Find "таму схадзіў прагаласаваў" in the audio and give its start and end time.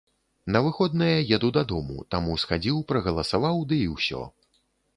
2.15-3.63